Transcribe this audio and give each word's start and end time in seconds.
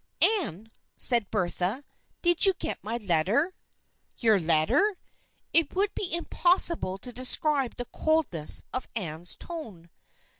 "Anne," 0.41 0.71
said 0.97 1.29
Bertha," 1.29 1.83
did 2.23 2.43
you 2.43 2.53
get 2.57 2.83
my 2.83 2.97
letter?"" 2.97 3.53
Your 4.17 4.39
letter?" 4.39 4.97
It 5.53 5.75
would 5.75 5.93
be 5.93 6.11
impossible 6.11 6.97
to 6.97 7.13
de 7.13 7.23
scribe 7.25 7.75
the 7.77 7.85
coldness 7.85 8.63
of 8.73 8.87
Anne's 8.95 9.35
tone. 9.35 9.91